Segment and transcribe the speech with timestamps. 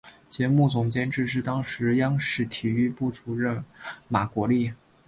[0.31, 3.63] 节目总监制是当时的央视体育部主任
[4.07, 4.73] 马国力。